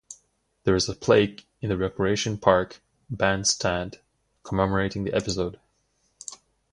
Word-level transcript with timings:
There 0.63 0.73
is 0.75 0.89
a 0.89 0.95
plaque 0.95 1.45
in 1.61 1.69
the 1.69 1.77
Recreation 1.77 2.39
Park 2.39 2.81
bandstand 3.11 3.99
commemorating 4.41 5.03
the 5.03 5.13
episode. 5.13 5.59